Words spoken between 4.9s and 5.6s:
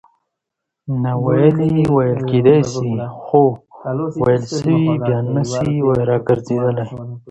بیا نه